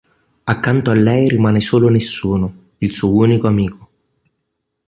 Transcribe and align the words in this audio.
Accanto 0.45 0.89
a 0.89 0.95
lei 0.95 1.27
rimane 1.29 1.59
solo 1.59 1.87
Nessuno, 1.87 2.69
il 2.79 2.91
suo 2.91 3.13
unico 3.13 3.47
amico. 3.47 3.89